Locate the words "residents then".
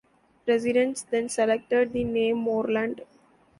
0.47-1.29